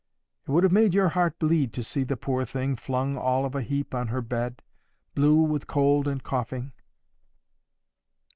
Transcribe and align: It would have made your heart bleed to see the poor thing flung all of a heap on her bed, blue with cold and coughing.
It 0.47 0.51
would 0.51 0.63
have 0.63 0.71
made 0.73 0.95
your 0.95 1.09
heart 1.09 1.37
bleed 1.37 1.73
to 1.73 1.83
see 1.83 2.03
the 2.03 2.17
poor 2.17 2.43
thing 2.43 2.75
flung 2.75 3.17
all 3.17 3.45
of 3.45 3.53
a 3.53 3.61
heap 3.61 3.93
on 3.93 4.07
her 4.07 4.23
bed, 4.23 4.63
blue 5.13 5.41
with 5.43 5.67
cold 5.67 6.07
and 6.07 6.23
coughing. 6.23 6.71